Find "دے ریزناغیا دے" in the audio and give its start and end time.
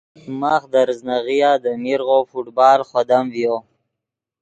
0.71-1.71